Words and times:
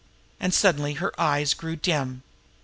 And 0.39 0.51
suddenly 0.51 0.95
her 0.95 1.13
eyes 1.21 1.53
grew 1.53 1.75
dim. 1.75 2.23